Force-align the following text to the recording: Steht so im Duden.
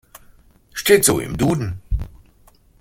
Steht 0.73 1.05
so 1.05 1.19
im 1.19 1.37
Duden. 1.37 1.79